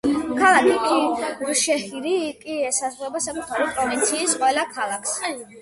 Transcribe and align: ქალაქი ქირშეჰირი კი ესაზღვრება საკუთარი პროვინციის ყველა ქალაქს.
ქალაქი 0.37 0.77
ქირშეჰირი 1.31 2.15
კი 2.45 2.57
ესაზღვრება 2.71 3.23
საკუთარი 3.29 3.71
პროვინციის 3.77 4.37
ყველა 4.43 4.69
ქალაქს. 4.75 5.17